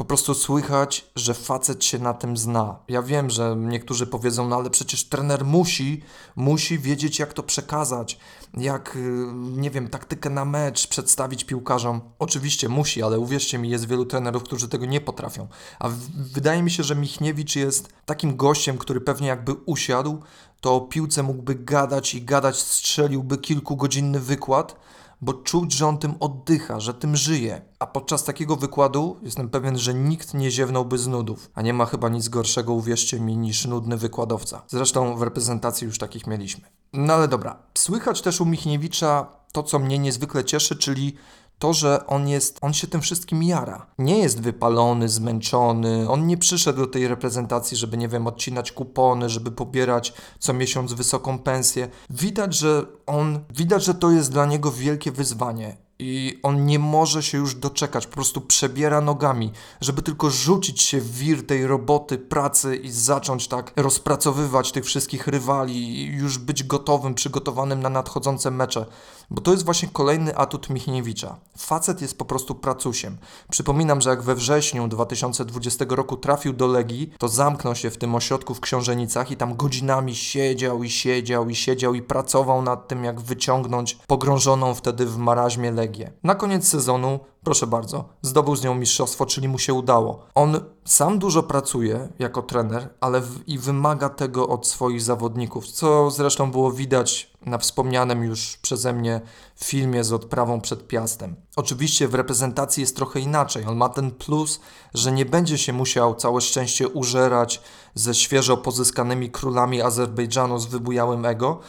Po 0.00 0.04
prostu 0.04 0.34
słychać, 0.34 1.06
że 1.16 1.34
facet 1.34 1.84
się 1.84 1.98
na 1.98 2.14
tym 2.14 2.36
zna. 2.36 2.78
Ja 2.88 3.02
wiem, 3.02 3.30
że 3.30 3.56
niektórzy 3.58 4.06
powiedzą, 4.06 4.48
no 4.48 4.56
ale 4.56 4.70
przecież 4.70 5.04
trener 5.04 5.44
musi, 5.44 6.02
musi 6.36 6.78
wiedzieć, 6.78 7.18
jak 7.18 7.32
to 7.32 7.42
przekazać, 7.42 8.18
jak, 8.56 8.96
y, 8.96 9.26
nie 9.34 9.70
wiem, 9.70 9.88
taktykę 9.88 10.30
na 10.30 10.44
mecz 10.44 10.86
przedstawić 10.86 11.44
piłkarzom. 11.44 12.00
Oczywiście 12.18 12.68
musi, 12.68 13.02
ale 13.02 13.18
uwierzcie 13.18 13.58
mi, 13.58 13.70
jest 13.70 13.86
wielu 13.86 14.06
trenerów, 14.06 14.42
którzy 14.42 14.68
tego 14.68 14.86
nie 14.86 15.00
potrafią. 15.00 15.48
A 15.78 15.88
wydaje 16.16 16.62
mi 16.62 16.70
się, 16.70 16.82
że 16.82 16.96
Michniewicz 16.96 17.56
jest 17.56 17.88
takim 18.06 18.36
gościem, 18.36 18.78
który 18.78 19.00
pewnie 19.00 19.28
jakby 19.28 19.52
usiadł, 19.66 20.22
to 20.60 20.74
o 20.74 20.80
piłce 20.80 21.22
mógłby 21.22 21.54
gadać 21.54 22.14
i 22.14 22.22
gadać, 22.22 22.56
strzeliłby 22.56 23.38
kilkugodzinny 23.38 24.20
wykład 24.20 24.76
bo 25.22 25.32
czuć, 25.32 25.72
że 25.72 25.86
on 25.86 25.98
tym 25.98 26.14
oddycha, 26.20 26.80
że 26.80 26.94
tym 26.94 27.16
żyje. 27.16 27.62
A 27.78 27.86
podczas 27.86 28.24
takiego 28.24 28.56
wykładu 28.56 29.16
jestem 29.22 29.48
pewien, 29.48 29.78
że 29.78 29.94
nikt 29.94 30.34
nie 30.34 30.50
ziewnąłby 30.50 30.98
z 30.98 31.06
nudów, 31.06 31.50
a 31.54 31.62
nie 31.62 31.74
ma 31.74 31.86
chyba 31.86 32.08
nic 32.08 32.28
gorszego, 32.28 32.72
uwierzcie 32.72 33.20
mi, 33.20 33.36
niż 33.36 33.66
nudny 33.66 33.96
wykładowca. 33.96 34.62
Zresztą 34.68 35.16
w 35.16 35.22
reprezentacji 35.22 35.84
już 35.84 35.98
takich 35.98 36.26
mieliśmy. 36.26 36.64
No 36.92 37.14
ale 37.14 37.28
dobra, 37.28 37.62
słychać 37.78 38.22
też 38.22 38.40
u 38.40 38.46
Michniewicza 38.46 39.26
to, 39.52 39.62
co 39.62 39.78
mnie 39.78 39.98
niezwykle 39.98 40.44
cieszy, 40.44 40.76
czyli 40.76 41.16
to, 41.60 41.72
że 41.72 42.06
on 42.06 42.28
jest, 42.28 42.58
on 42.60 42.74
się 42.74 42.86
tym 42.86 43.00
wszystkim 43.00 43.42
jara. 43.42 43.86
Nie 43.98 44.18
jest 44.18 44.40
wypalony, 44.40 45.08
zmęczony, 45.08 46.10
on 46.10 46.26
nie 46.26 46.36
przyszedł 46.36 46.78
do 46.78 46.86
tej 46.86 47.08
reprezentacji, 47.08 47.76
żeby, 47.76 47.96
nie 47.96 48.08
wiem, 48.08 48.26
odcinać 48.26 48.72
kupony, 48.72 49.28
żeby 49.28 49.50
pobierać 49.50 50.12
co 50.38 50.52
miesiąc 50.52 50.92
wysoką 50.92 51.38
pensję. 51.38 51.88
Widać, 52.10 52.54
że 52.54 52.86
on, 53.06 53.40
widać, 53.50 53.84
że 53.84 53.94
to 53.94 54.10
jest 54.10 54.32
dla 54.32 54.46
niego 54.46 54.72
wielkie 54.72 55.12
wyzwanie 55.12 55.76
i 56.00 56.40
on 56.42 56.66
nie 56.66 56.78
może 56.78 57.22
się 57.22 57.38
już 57.38 57.54
doczekać, 57.54 58.06
po 58.06 58.14
prostu 58.14 58.40
przebiera 58.40 59.00
nogami, 59.00 59.52
żeby 59.80 60.02
tylko 60.02 60.30
rzucić 60.30 60.82
się 60.82 61.00
w 61.00 61.18
wir 61.18 61.46
tej 61.46 61.66
roboty, 61.66 62.18
pracy 62.18 62.76
i 62.76 62.90
zacząć 62.90 63.48
tak 63.48 63.72
rozpracowywać 63.76 64.72
tych 64.72 64.84
wszystkich 64.84 65.26
rywali 65.26 66.02
i 66.02 66.06
już 66.06 66.38
być 66.38 66.64
gotowym, 66.64 67.14
przygotowanym 67.14 67.82
na 67.82 67.88
nadchodzące 67.88 68.50
mecze. 68.50 68.86
Bo 69.32 69.40
to 69.40 69.50
jest 69.50 69.64
właśnie 69.64 69.88
kolejny 69.92 70.36
atut 70.36 70.70
Michniewicza. 70.70 71.36
Facet 71.58 72.02
jest 72.02 72.18
po 72.18 72.24
prostu 72.24 72.54
pracusiem. 72.54 73.16
Przypominam, 73.50 74.00
że 74.00 74.10
jak 74.10 74.22
we 74.22 74.34
wrześniu 74.34 74.88
2020 74.88 75.84
roku 75.88 76.16
trafił 76.16 76.52
do 76.52 76.66
Legii, 76.66 77.12
to 77.18 77.28
zamknął 77.28 77.74
się 77.74 77.90
w 77.90 77.98
tym 77.98 78.14
ośrodku 78.14 78.54
w 78.54 78.60
Książenicach 78.60 79.30
i 79.30 79.36
tam 79.36 79.56
godzinami 79.56 80.14
siedział 80.14 80.82
i 80.82 80.90
siedział 80.90 81.48
i 81.48 81.54
siedział 81.54 81.94
i 81.94 82.02
pracował 82.02 82.62
nad 82.62 82.88
tym, 82.88 83.04
jak 83.04 83.20
wyciągnąć 83.20 83.98
pogrążoną 84.06 84.74
wtedy 84.74 85.06
w 85.06 85.16
maraźmie 85.16 85.72
Legię. 85.72 86.12
Na 86.24 86.34
koniec 86.34 86.68
sezonu 86.68 87.20
Proszę 87.44 87.66
bardzo, 87.66 88.08
zdobył 88.22 88.56
z 88.56 88.64
nią 88.64 88.74
mistrzostwo, 88.74 89.26
czyli 89.26 89.48
mu 89.48 89.58
się 89.58 89.74
udało. 89.74 90.26
On 90.34 90.60
sam 90.84 91.18
dużo 91.18 91.42
pracuje 91.42 92.08
jako 92.18 92.42
trener, 92.42 92.88
ale 93.00 93.20
w, 93.20 93.48
i 93.48 93.58
wymaga 93.58 94.08
tego 94.08 94.48
od 94.48 94.66
swoich 94.66 95.02
zawodników, 95.02 95.66
co 95.66 96.10
zresztą 96.10 96.50
było 96.50 96.70
widać 96.70 97.30
na 97.46 97.58
wspomnianym 97.58 98.24
już 98.24 98.56
przeze 98.56 98.92
mnie 98.92 99.20
filmie 99.56 100.04
z 100.04 100.12
odprawą 100.12 100.60
przed 100.60 100.88
Piastem. 100.88 101.36
Oczywiście 101.56 102.08
w 102.08 102.14
reprezentacji 102.14 102.80
jest 102.80 102.96
trochę 102.96 103.20
inaczej. 103.20 103.64
On 103.66 103.76
ma 103.76 103.88
ten 103.88 104.10
plus, 104.10 104.60
że 104.94 105.12
nie 105.12 105.24
będzie 105.24 105.58
się 105.58 105.72
musiał 105.72 106.14
całe 106.14 106.40
szczęście 106.40 106.88
użerać 106.88 107.62
ze 107.94 108.14
świeżo 108.14 108.56
pozyskanymi 108.56 109.30
królami 109.30 109.82
Azerbejdżanu 109.82 110.58
z 110.58 110.66
wybujałym 110.66 111.26
ego, 111.26 111.60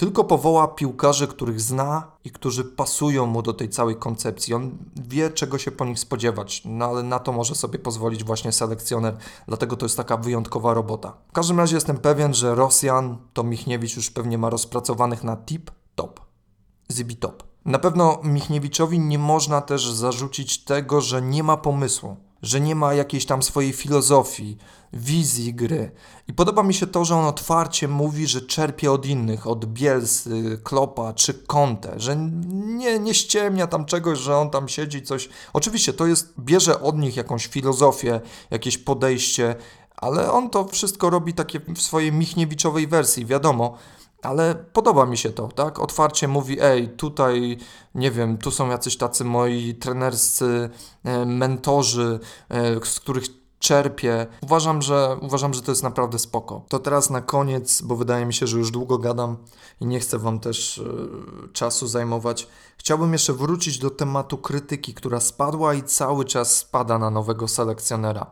tylko 0.00 0.24
powoła 0.24 0.68
piłkarzy, 0.68 1.26
których 1.26 1.60
zna 1.60 2.12
i 2.24 2.30
którzy 2.30 2.64
pasują 2.64 3.26
mu 3.26 3.42
do 3.42 3.52
tej 3.52 3.68
całej 3.68 3.96
koncepcji. 3.96 4.54
On 4.54 4.78
wie, 4.96 5.30
czego 5.30 5.58
się 5.58 5.70
po 5.70 5.84
nich 5.84 5.98
spodziewać, 5.98 6.62
no 6.64 6.84
ale 6.84 7.02
na 7.02 7.18
to 7.18 7.32
może 7.32 7.54
sobie 7.54 7.78
pozwolić 7.78 8.24
właśnie 8.24 8.52
selekcjoner, 8.52 9.16
dlatego 9.48 9.76
to 9.76 9.86
jest 9.86 9.96
taka 9.96 10.16
wyjątkowa 10.16 10.74
robota. 10.74 11.12
W 11.28 11.32
każdym 11.32 11.58
razie 11.58 11.74
jestem 11.74 11.96
pewien, 11.96 12.34
że 12.34 12.54
Rosjan 12.54 13.16
to 13.32 13.44
Michniewicz 13.44 13.96
już 13.96 14.10
pewnie 14.10 14.38
ma 14.38 14.50
rozpracowanych 14.50 15.24
na 15.24 15.36
tip 15.36 15.70
top, 15.94 16.20
zibi 16.92 17.16
top. 17.16 17.42
Na 17.64 17.78
pewno 17.78 18.20
Michniewiczowi 18.24 19.00
nie 19.00 19.18
można 19.18 19.60
też 19.60 19.90
zarzucić 19.90 20.64
tego, 20.64 21.00
że 21.00 21.22
nie 21.22 21.42
ma 21.42 21.56
pomysłu 21.56 22.16
że 22.42 22.60
nie 22.60 22.74
ma 22.74 22.94
jakiejś 22.94 23.26
tam 23.26 23.42
swojej 23.42 23.72
filozofii, 23.72 24.56
wizji 24.92 25.54
gry. 25.54 25.90
I 26.28 26.32
podoba 26.32 26.62
mi 26.62 26.74
się 26.74 26.86
to, 26.86 27.04
że 27.04 27.16
on 27.16 27.24
otwarcie 27.24 27.88
mówi, 27.88 28.26
że 28.26 28.40
czerpie 28.40 28.92
od 28.92 29.06
innych, 29.06 29.46
od 29.46 29.66
Bielsy, 29.66 30.60
Klopa 30.64 31.12
czy 31.12 31.34
Conte, 31.34 31.94
że 31.96 32.16
nie, 32.16 32.98
nie 32.98 33.14
ściemnia 33.14 33.66
tam 33.66 33.84
czegoś, 33.84 34.18
że 34.18 34.36
on 34.36 34.50
tam 34.50 34.68
siedzi 34.68 35.02
coś. 35.02 35.28
Oczywiście 35.52 35.92
to 35.92 36.06
jest, 36.06 36.34
bierze 36.38 36.80
od 36.80 36.98
nich 36.98 37.16
jakąś 37.16 37.46
filozofię, 37.46 38.20
jakieś 38.50 38.78
podejście, 38.78 39.56
ale 39.96 40.32
on 40.32 40.50
to 40.50 40.64
wszystko 40.64 41.10
robi 41.10 41.34
takie 41.34 41.60
w 41.60 41.82
swojej 41.82 42.12
Michniewiczowej 42.12 42.86
wersji, 42.86 43.26
wiadomo. 43.26 43.76
Ale 44.22 44.54
podoba 44.54 45.06
mi 45.06 45.18
się 45.18 45.30
to, 45.30 45.48
tak? 45.48 45.78
Otwarcie 45.78 46.28
mówi, 46.28 46.56
ej, 46.60 46.88
tutaj, 46.88 47.58
nie 47.94 48.10
wiem, 48.10 48.38
tu 48.38 48.50
są 48.50 48.68
jacyś 48.68 48.96
tacy 48.96 49.24
moi 49.24 49.74
trenerscy 49.74 50.70
e, 51.04 51.26
mentorzy, 51.26 52.20
e, 52.48 52.86
z 52.86 53.00
których 53.00 53.24
czerpię. 53.60 54.26
Uważam 54.42 54.82
że, 54.82 55.16
uważam, 55.20 55.54
że 55.54 55.62
to 55.62 55.72
jest 55.72 55.82
naprawdę 55.82 56.18
spoko. 56.18 56.64
To 56.68 56.78
teraz 56.78 57.10
na 57.10 57.20
koniec, 57.20 57.82
bo 57.82 57.96
wydaje 57.96 58.26
mi 58.26 58.34
się, 58.34 58.46
że 58.46 58.58
już 58.58 58.70
długo 58.70 58.98
gadam 58.98 59.36
i 59.80 59.86
nie 59.86 60.00
chcę 60.00 60.18
Wam 60.18 60.40
też 60.40 60.78
e, 60.78 60.82
czasu 61.52 61.86
zajmować. 61.86 62.48
Chciałbym 62.76 63.12
jeszcze 63.12 63.32
wrócić 63.32 63.78
do 63.78 63.90
tematu 63.90 64.38
krytyki, 64.38 64.94
która 64.94 65.20
spadła 65.20 65.74
i 65.74 65.82
cały 65.82 66.24
czas 66.24 66.56
spada 66.56 66.98
na 66.98 67.10
nowego 67.10 67.48
selekcjonera. 67.48 68.26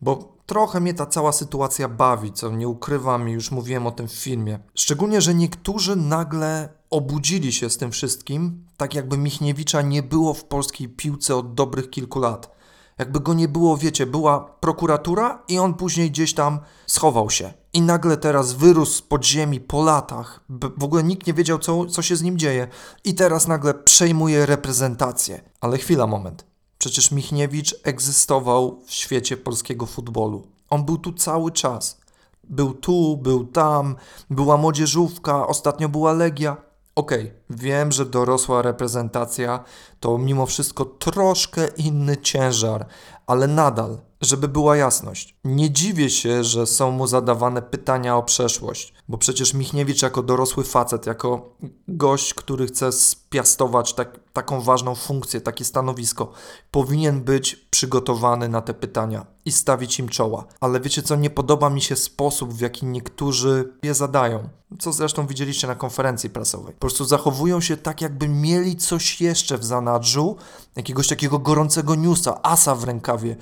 Bo 0.00 0.36
trochę 0.46 0.80
mnie 0.80 0.94
ta 0.94 1.06
cała 1.06 1.32
sytuacja 1.32 1.88
bawi, 1.88 2.32
co 2.32 2.50
nie 2.50 2.68
ukrywam 2.68 3.28
i 3.28 3.32
już 3.32 3.50
mówiłem 3.50 3.86
o 3.86 3.90
tym 3.90 4.08
w 4.08 4.12
filmie. 4.12 4.58
Szczególnie, 4.74 5.20
że 5.20 5.34
niektórzy 5.34 5.96
nagle 5.96 6.68
obudzili 6.90 7.52
się 7.52 7.70
z 7.70 7.76
tym 7.76 7.90
wszystkim, 7.90 8.64
tak 8.76 8.94
jakby 8.94 9.18
Michniewicza 9.18 9.82
nie 9.82 10.02
było 10.02 10.34
w 10.34 10.44
polskiej 10.44 10.88
piłce 10.88 11.36
od 11.36 11.54
dobrych 11.54 11.90
kilku 11.90 12.18
lat. 12.18 12.58
Jakby 12.98 13.20
go 13.20 13.34
nie 13.34 13.48
było, 13.48 13.76
wiecie, 13.76 14.06
była 14.06 14.40
prokuratura 14.40 15.42
i 15.48 15.58
on 15.58 15.74
później 15.74 16.10
gdzieś 16.10 16.34
tam 16.34 16.60
schował 16.86 17.30
się. 17.30 17.52
I 17.72 17.82
nagle 17.82 18.16
teraz 18.16 18.52
wyrósł 18.52 18.92
z 18.92 19.02
podziemi 19.02 19.60
po 19.60 19.82
latach. 19.82 20.40
W 20.76 20.84
ogóle 20.84 21.04
nikt 21.04 21.26
nie 21.26 21.34
wiedział, 21.34 21.58
co, 21.58 21.86
co 21.86 22.02
się 22.02 22.16
z 22.16 22.22
nim 22.22 22.38
dzieje. 22.38 22.68
I 23.04 23.14
teraz 23.14 23.48
nagle 23.48 23.74
przejmuje 23.74 24.46
reprezentację. 24.46 25.40
Ale 25.60 25.78
chwila, 25.78 26.06
moment. 26.06 26.47
Przecież 26.78 27.10
Michniewicz 27.10 27.74
egzystował 27.84 28.82
w 28.86 28.92
świecie 28.92 29.36
polskiego 29.36 29.86
futbolu. 29.86 30.46
On 30.70 30.84
był 30.84 30.98
tu 30.98 31.12
cały 31.12 31.52
czas. 31.52 31.98
Był 32.44 32.74
tu, 32.74 33.16
był 33.16 33.46
tam, 33.46 33.96
była 34.30 34.56
młodzieżówka, 34.56 35.46
ostatnio 35.46 35.88
była 35.88 36.12
Legia. 36.12 36.56
Okej, 36.94 37.20
okay, 37.20 37.34
wiem, 37.50 37.92
że 37.92 38.06
dorosła 38.06 38.62
reprezentacja 38.62 39.64
to 40.00 40.18
mimo 40.18 40.46
wszystko 40.46 40.84
troszkę 40.84 41.68
inny 41.68 42.16
ciężar, 42.16 42.86
ale 43.26 43.46
nadal, 43.46 43.98
żeby 44.20 44.48
była 44.48 44.76
jasność, 44.76 45.34
nie 45.44 45.70
dziwię 45.70 46.10
się, 46.10 46.44
że 46.44 46.66
są 46.66 46.90
mu 46.90 47.06
zadawane 47.06 47.62
pytania 47.62 48.16
o 48.16 48.22
przeszłość, 48.22 48.92
bo 49.08 49.18
przecież 49.18 49.54
Michniewicz 49.54 50.02
jako 50.02 50.22
dorosły 50.22 50.64
facet, 50.64 51.06
jako 51.06 51.56
gość, 51.88 52.34
który 52.34 52.66
chce 52.66 52.92
spiastować 52.92 53.94
tak, 53.94 54.20
taką 54.32 54.60
ważną 54.60 54.94
funkcję, 54.94 55.40
takie 55.40 55.64
stanowisko, 55.64 56.32
powinien 56.70 57.20
być 57.20 57.56
przygotowany 57.70 58.48
na 58.48 58.60
te 58.60 58.74
pytania 58.74 59.26
i 59.44 59.52
stawić 59.52 59.98
im 59.98 60.08
czoła. 60.08 60.44
Ale 60.60 60.80
wiecie 60.80 61.02
co, 61.02 61.16
nie 61.16 61.30
podoba 61.30 61.70
mi 61.70 61.82
się 61.82 61.96
sposób, 61.96 62.54
w 62.54 62.60
jaki 62.60 62.86
niektórzy 62.86 63.72
je 63.82 63.94
zadają, 63.94 64.48
co 64.78 64.92
zresztą 64.92 65.26
widzieliście 65.26 65.66
na 65.66 65.74
konferencji 65.74 66.30
prasowej. 66.30 66.74
Po 66.74 66.80
prostu 66.80 67.04
zachowują 67.04 67.60
się 67.60 67.76
tak, 67.76 68.00
jakby 68.00 68.28
mieli 68.28 68.76
coś 68.76 69.20
jeszcze 69.20 69.58
w 69.58 69.64
zanadrzu, 69.64 70.36
jakiegoś 70.76 71.08
takiego 71.08 71.38
gorącego 71.38 71.94
newsa, 71.94 72.42
asa 72.42 72.74
w 72.74 72.84
rękawie, 72.84 73.36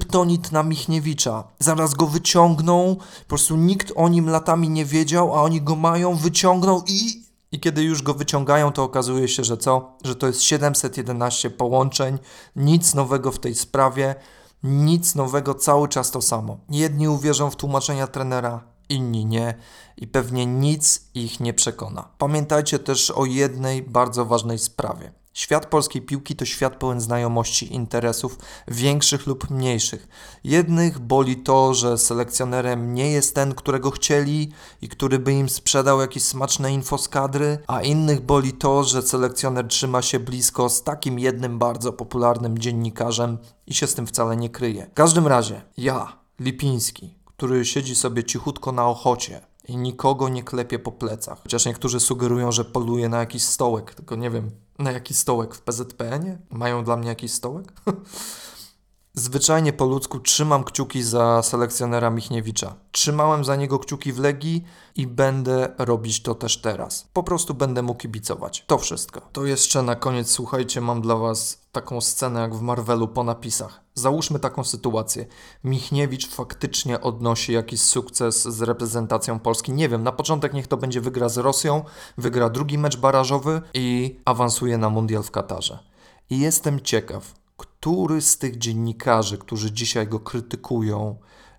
kryptonit 0.00 0.52
na 0.52 0.62
Michniewicza. 0.62 1.44
Zaraz 1.58 1.94
go 1.94 2.06
wyciągną, 2.06 2.96
po 2.96 3.28
prostu 3.28 3.56
nikt 3.56 3.92
o 3.96 4.08
nim 4.08 4.30
latami 4.30 4.68
nie 4.68 4.84
wiedział, 4.84 5.34
a 5.34 5.42
oni 5.42 5.62
go 5.62 5.76
mają, 5.76 6.16
wyciągną 6.16 6.82
i 6.86 7.30
i 7.52 7.60
kiedy 7.60 7.82
już 7.82 8.02
go 8.02 8.14
wyciągają, 8.14 8.72
to 8.72 8.84
okazuje 8.84 9.28
się, 9.28 9.44
że 9.44 9.56
co? 9.56 9.96
Że 10.04 10.16
to 10.16 10.26
jest 10.26 10.42
711 10.42 11.50
połączeń, 11.50 12.18
nic 12.56 12.94
nowego 12.94 13.32
w 13.32 13.38
tej 13.38 13.54
sprawie, 13.54 14.14
nic 14.62 15.14
nowego, 15.14 15.54
cały 15.54 15.88
czas 15.88 16.10
to 16.10 16.22
samo. 16.22 16.58
Jedni 16.68 17.08
uwierzą 17.08 17.50
w 17.50 17.56
tłumaczenia 17.56 18.06
trenera, 18.06 18.64
inni 18.88 19.26
nie 19.26 19.54
i 19.96 20.06
pewnie 20.06 20.46
nic 20.46 21.10
ich 21.14 21.40
nie 21.40 21.54
przekona. 21.54 22.08
Pamiętajcie 22.18 22.78
też 22.78 23.10
o 23.10 23.24
jednej 23.24 23.82
bardzo 23.82 24.24
ważnej 24.24 24.58
sprawie. 24.58 25.12
Świat 25.32 25.66
polskiej 25.66 26.02
piłki 26.02 26.36
to 26.36 26.44
świat 26.44 26.76
pełen 26.76 27.00
znajomości, 27.00 27.74
interesów, 27.74 28.38
większych 28.68 29.26
lub 29.26 29.50
mniejszych. 29.50 30.08
Jednych 30.44 30.98
boli 30.98 31.36
to, 31.36 31.74
że 31.74 31.98
selekcjonerem 31.98 32.94
nie 32.94 33.12
jest 33.12 33.34
ten, 33.34 33.54
którego 33.54 33.90
chcieli 33.90 34.52
i 34.82 34.88
który 34.88 35.18
by 35.18 35.32
im 35.32 35.48
sprzedał 35.48 36.00
jakieś 36.00 36.22
smaczne 36.22 36.72
info 36.72 36.98
z 36.98 37.08
kadry, 37.08 37.58
a 37.66 37.82
innych 37.82 38.20
boli 38.20 38.52
to, 38.52 38.84
że 38.84 39.02
selekcjoner 39.02 39.68
trzyma 39.68 40.02
się 40.02 40.20
blisko 40.20 40.68
z 40.68 40.82
takim 40.82 41.18
jednym 41.18 41.58
bardzo 41.58 41.92
popularnym 41.92 42.58
dziennikarzem 42.58 43.38
i 43.66 43.74
się 43.74 43.86
z 43.86 43.94
tym 43.94 44.06
wcale 44.06 44.36
nie 44.36 44.50
kryje. 44.50 44.86
W 44.86 44.94
każdym 44.94 45.26
razie, 45.26 45.62
ja, 45.76 46.20
Lipiński, 46.40 47.14
który 47.26 47.64
siedzi 47.64 47.94
sobie 47.94 48.24
cichutko 48.24 48.72
na 48.72 48.88
ochocie, 48.88 49.40
i 49.68 49.76
nikogo 49.76 50.28
nie 50.28 50.42
klepie 50.42 50.78
po 50.78 50.92
plecach. 50.92 51.42
Chociaż 51.42 51.66
niektórzy 51.66 52.00
sugerują, 52.00 52.52
że 52.52 52.64
poluje 52.64 53.08
na 53.08 53.18
jakiś 53.18 53.42
stołek, 53.42 53.94
tylko 53.94 54.16
nie 54.16 54.30
wiem, 54.30 54.50
na 54.80 54.92
jaki 54.92 55.14
stołek 55.14 55.54
w 55.54 55.60
PZPN-ie? 55.60 56.38
Mają 56.50 56.84
dla 56.84 56.96
mnie 56.96 57.08
jakiś 57.08 57.32
stołek? 57.32 57.72
Zwyczajnie 59.14 59.72
po 59.72 59.84
ludzku 59.84 60.20
trzymam 60.20 60.64
kciuki 60.64 61.02
za 61.02 61.42
selekcjonera 61.42 62.10
Michniewicza. 62.10 62.74
Trzymałem 62.92 63.44
za 63.44 63.56
niego 63.56 63.78
kciuki 63.78 64.12
w 64.12 64.18
Legii 64.18 64.64
i 64.96 65.06
będę 65.06 65.74
robić 65.78 66.22
to 66.22 66.34
też 66.34 66.60
teraz. 66.60 67.08
Po 67.12 67.22
prostu 67.22 67.54
będę 67.54 67.82
mu 67.82 67.94
kibicować. 67.94 68.64
To 68.66 68.78
wszystko. 68.78 69.20
To 69.32 69.44
jeszcze 69.44 69.82
na 69.82 69.96
koniec, 69.96 70.30
słuchajcie, 70.30 70.80
mam 70.80 71.00
dla 71.00 71.16
Was 71.16 71.60
taką 71.72 72.00
scenę 72.00 72.40
jak 72.40 72.54
w 72.54 72.60
Marvelu 72.60 73.08
po 73.08 73.24
napisach. 73.24 73.80
Załóżmy 73.94 74.38
taką 74.38 74.64
sytuację. 74.64 75.26
Michniewicz 75.64 76.28
faktycznie 76.28 77.00
odnosi 77.00 77.52
jakiś 77.52 77.80
sukces 77.80 78.42
z 78.42 78.62
reprezentacją 78.62 79.38
Polski. 79.38 79.72
Nie 79.72 79.88
wiem, 79.88 80.02
na 80.02 80.12
początek 80.12 80.52
niech 80.52 80.66
to 80.66 80.76
będzie 80.76 81.00
wygra 81.00 81.28
z 81.28 81.38
Rosją, 81.38 81.84
wygra 82.18 82.50
drugi 82.50 82.78
mecz 82.78 82.96
barażowy 82.96 83.62
i 83.74 84.16
awansuje 84.24 84.78
na 84.78 84.90
mundial 84.90 85.22
w 85.22 85.30
Katarze. 85.30 85.78
I 86.30 86.38
jestem 86.38 86.80
ciekaw, 86.80 87.34
który 87.80 88.20
z 88.20 88.38
tych 88.38 88.58
dziennikarzy, 88.58 89.38
którzy 89.38 89.72
dzisiaj 89.72 90.06
go 90.06 90.20
krytykują, 90.20 91.16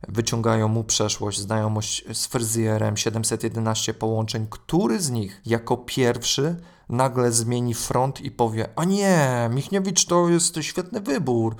wyciągają 0.08 0.68
mu 0.68 0.84
przeszłość, 0.84 1.40
znajomość 1.40 2.06
z 2.14 2.26
fryzjerem, 2.26 2.98
711 2.98 3.94
połączeń, 3.94 4.48
który 4.50 5.00
z 5.00 5.10
nich 5.10 5.42
jako 5.46 5.78
pierwszy 5.78 6.56
nagle 6.90 7.32
zmieni 7.32 7.74
front 7.74 8.22
i 8.22 8.32
powie: 8.32 8.70
A 8.76 8.86
nie, 8.86 9.50
Michniewicz 9.54 10.06
to 10.06 10.30
jest 10.30 10.56
świetny 10.62 11.02
wybór. 11.02 11.56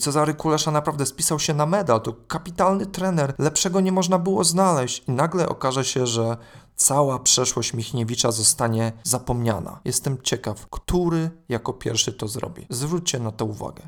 Cezary 0.00 0.34
Kulesza 0.34 0.70
naprawdę 0.70 1.06
spisał 1.06 1.38
się 1.38 1.54
na 1.54 1.66
medal, 1.66 2.00
to 2.00 2.12
kapitalny 2.12 2.86
trener, 2.86 3.34
lepszego 3.38 3.80
nie 3.80 3.92
można 3.92 4.18
było 4.18 4.44
znaleźć. 4.44 5.04
I 5.08 5.12
nagle 5.12 5.48
okaże 5.48 5.84
się, 5.84 6.06
że 6.06 6.36
cała 6.76 7.18
przeszłość 7.18 7.74
Michniewicza 7.74 8.32
zostanie 8.32 8.92
zapomniana. 9.02 9.80
Jestem 9.84 10.22
ciekaw, 10.22 10.66
który 10.70 11.30
jako 11.48 11.72
pierwszy 11.72 12.12
to 12.12 12.28
zrobi. 12.28 12.66
Zwróćcie 12.70 13.18
na 13.18 13.32
to 13.32 13.44
uwagę. 13.44 13.82